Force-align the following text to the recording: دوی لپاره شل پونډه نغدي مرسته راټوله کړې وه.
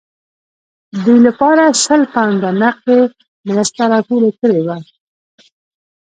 دوی 1.03 1.19
لپاره 1.27 1.63
شل 1.83 2.01
پونډه 2.13 2.49
نغدي 2.61 3.01
مرسته 3.47 3.81
راټوله 3.91 4.29
کړې 4.39 4.59
وه. 4.67 4.77